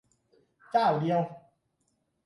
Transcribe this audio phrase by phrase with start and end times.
[0.71, 1.21] เจ้าเดียว!